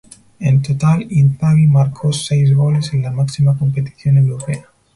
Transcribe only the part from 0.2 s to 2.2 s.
En total Inzaghi marcó